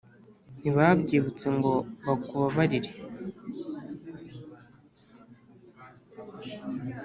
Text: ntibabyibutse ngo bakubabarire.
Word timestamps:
ntibabyibutse 0.59 1.45
ngo 1.57 1.73
bakubabarire. 2.05 2.91